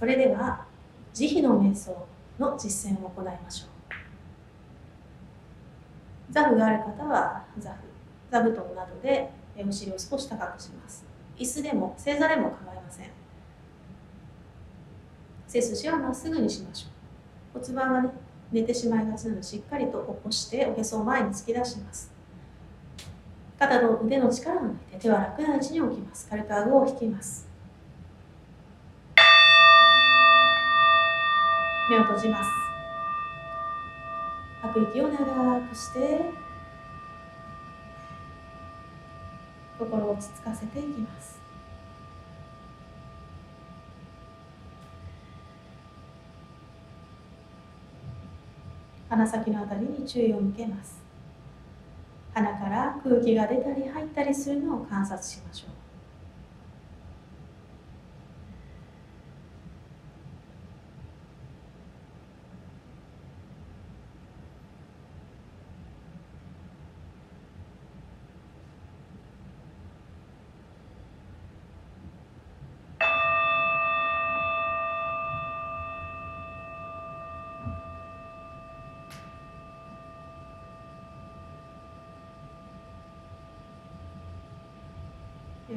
[0.00, 0.64] それでは
[1.12, 1.94] 慈悲の瞑想
[2.38, 3.68] の実践を行いましょう。
[6.32, 7.74] 座布がある方は座布
[8.30, 11.04] 座布団などでお尻を少し高くします。
[11.36, 13.10] 椅子でも正座でも構いません。
[15.46, 17.62] 背筋はまっすぐにしましょう。
[17.62, 18.08] 骨盤はね
[18.50, 22.10] 寝てしまいがちなのでしっかりと起こしておへそを前に突き出します。
[23.58, 26.26] 肩の腕の力を抜いて手は楽な位置に置きます。
[26.30, 27.49] 軽く顎を引きます。
[31.90, 32.48] 目を閉じます。
[34.62, 36.30] 吐く息を長くして
[39.76, 41.40] 心を落ち着かせていきます。
[49.08, 51.02] 鼻先のあたりに注意を向けます。
[52.32, 55.89] 鼻から空気が出たり入ったりするのを観察しましょう。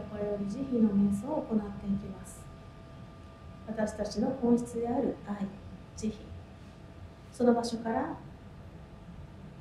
[0.00, 2.40] これより慈悲の瞑想を行っていきます。
[3.66, 5.46] 私たちの本質である愛
[5.96, 6.14] 慈悲。
[7.32, 8.16] その場所から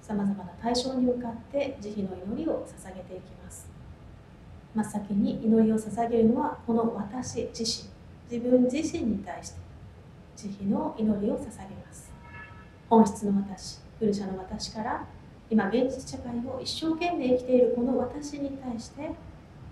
[0.01, 3.69] さまざまな対象に向かって慈悲の祈りを捧げていきます。
[4.73, 7.89] 真っ先に祈りを捧げるのはこの私自身。
[8.31, 9.59] 自分自身に対して
[10.37, 12.11] 慈悲の祈りを捧げます。
[12.89, 15.05] 本質の私クルシャの私から
[15.49, 19.11] 今現実社会を一生懸命生きているこの私に対して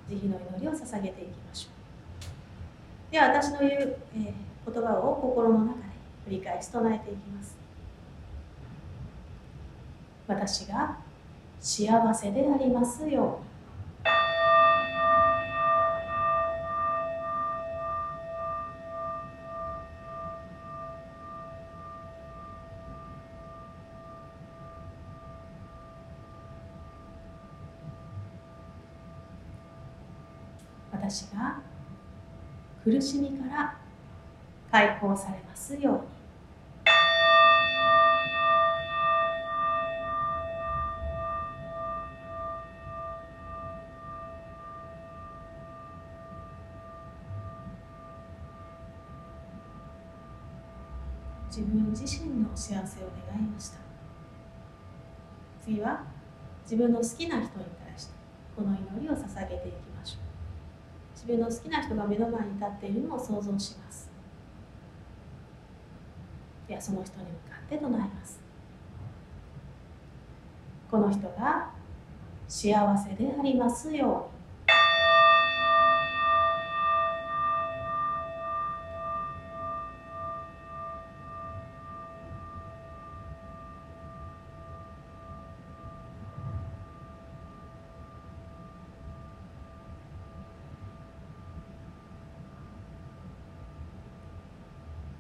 [0.10, 3.12] 慈悲の祈りを捧げていきましょう。
[3.12, 5.84] では私の言う、えー、言葉を心の中で
[6.28, 7.56] 繰り返し唱えていきます。
[10.28, 10.98] 私が
[11.60, 13.49] 幸せでありますように。
[31.10, 31.60] 私が
[32.84, 33.76] 苦しみから
[34.72, 36.02] 解放されますように。
[51.48, 53.80] 自分自身の幸せを願いました。
[55.64, 56.04] 次は
[56.62, 58.12] 自分の好きな人に対して
[58.56, 60.29] この祈りを捧げていきましょう。
[61.20, 64.10] 自分の好きな人が目の前に立っているのを想像します。
[66.66, 68.40] ではその人に向かって唱えます。
[70.90, 71.72] この人が
[72.48, 74.39] 幸せでありますように。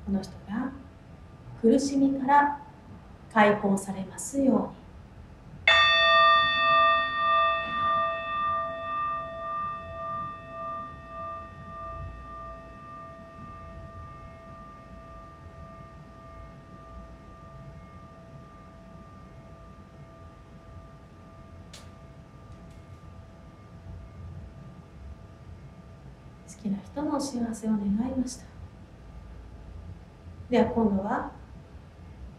[0.10, 0.72] この人が
[1.62, 2.60] 苦しみから
[3.32, 4.80] 解放されますように。
[26.48, 28.49] 好きな人の幸せを願いました。
[30.50, 31.32] では今度は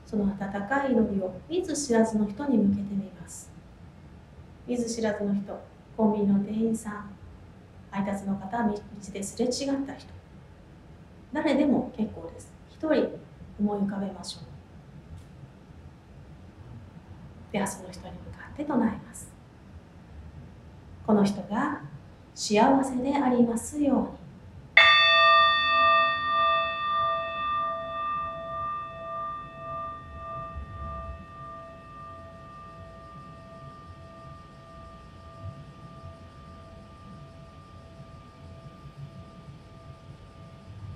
[0.05, 0.37] その温
[0.69, 3.53] かい祈りを見ず知らずの人に向けてみます。
[4.67, 5.61] 見ず知らずの人
[5.97, 7.11] コンビニの店員さん
[7.91, 8.75] 配達の方道
[9.13, 9.53] ですれ違っ
[9.87, 10.09] た人。
[11.33, 12.53] 誰でも結構です。
[12.69, 13.19] 一人
[13.61, 14.43] 思い浮かべましょう。
[17.53, 19.31] ではその人に向かって唱えます。
[21.07, 21.83] この人が
[22.35, 24.20] 幸せでありますように。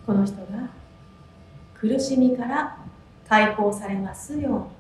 [0.06, 0.68] この人が
[1.74, 2.76] 苦しみから
[3.26, 4.74] 解放されますように。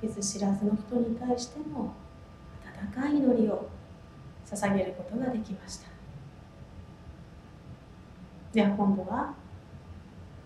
[0.00, 1.94] 見知らずの人に対しても
[2.64, 3.68] 温かい祈りを
[4.50, 5.88] 捧げることができました。
[8.52, 9.34] では今度は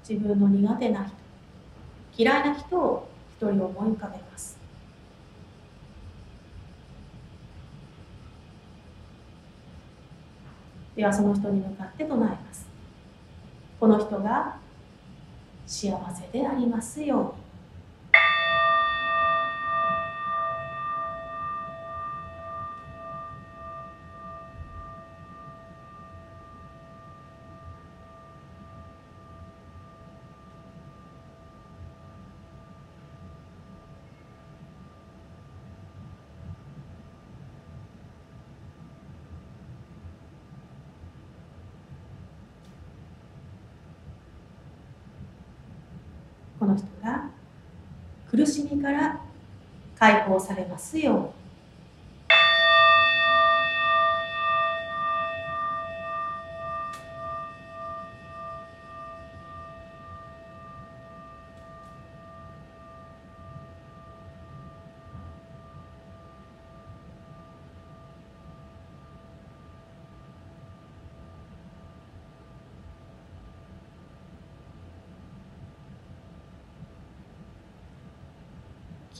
[0.07, 1.15] 自分の苦手な人
[2.17, 3.09] 嫌いな人を
[3.39, 4.59] 一人思い浮かべます。
[10.97, 12.69] ではその人に向かって唱えます。
[13.79, 14.57] この人が
[15.67, 17.42] 幸せでありますように。
[46.63, 47.25] この人が
[48.31, 49.21] 苦しみから
[49.99, 51.42] 解放されますように。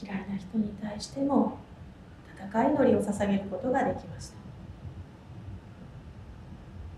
[0.01, 1.57] 嫌いな人に対しても
[2.41, 4.35] 温かい祈りを捧げることができました。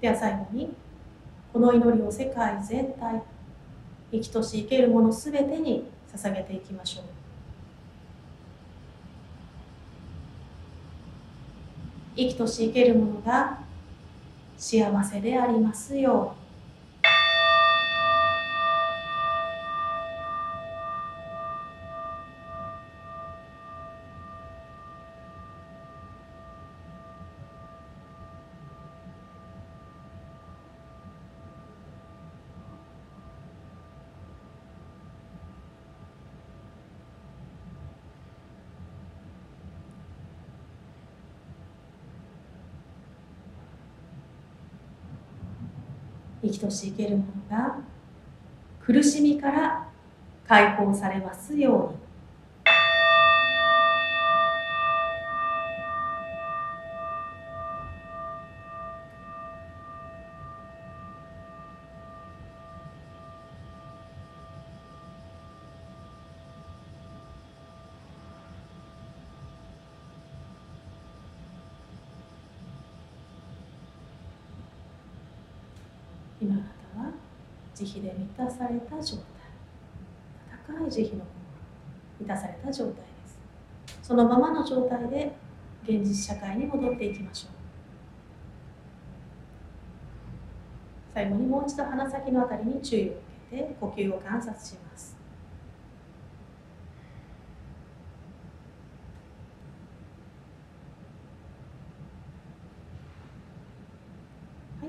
[0.01, 0.73] では最後に
[1.51, 3.21] この祈りを世界全体
[4.11, 7.03] 生きとし生けるものすべてに捧げていきましょう。
[12.17, 13.59] 生きとし生けるものが
[14.57, 16.44] 幸せでありますように。
[46.45, 47.77] 生きとし生けるものが
[48.85, 49.87] 苦しみから
[50.47, 51.94] 解放されますように。
[76.41, 77.13] 今あなたは
[77.73, 79.25] 慈悲で満たされた状態。
[80.67, 81.25] 高い慈悲の
[82.19, 83.39] 満たされた状態です。
[84.01, 85.35] そのままの状態で
[85.83, 87.51] 現実社会に戻っていきましょう。
[91.13, 93.19] 最後にもう一度鼻先のあたりに注意を向
[93.51, 95.15] けて呼吸を観察します。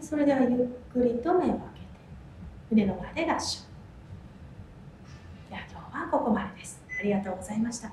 [0.08, 0.48] それではゆっ
[0.92, 1.58] くりと目を開けて
[2.70, 3.62] 胸の前で合掌。
[5.50, 6.80] では今日はここまでです。
[7.00, 7.90] ありがとうございました。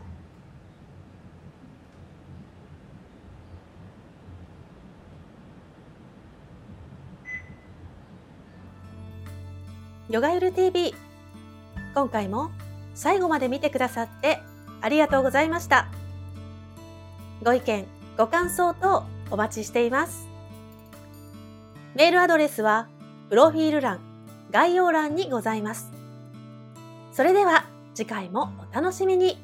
[10.08, 10.94] ヨガゆる TV
[11.96, 12.52] 今回も
[12.94, 14.40] 最後まで見てくださって
[14.82, 15.88] ありがとうございました。
[17.44, 17.88] ご意見
[18.20, 20.33] ご感想等お待ちしています。
[21.96, 22.88] メールアドレスは
[23.30, 24.00] プロフィール欄
[24.52, 25.92] 概要欄にございます。
[27.12, 29.44] それでは次回もお楽しみに。